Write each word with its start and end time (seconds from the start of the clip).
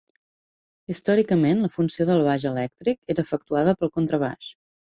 Històricament 0.93 1.61
la 1.65 1.69
funció 1.75 2.09
del 2.11 2.25
baix 2.31 2.49
elèctric 2.55 3.15
era 3.15 3.29
efectuada 3.29 3.79
pel 3.83 3.97
contrabaix. 4.01 4.53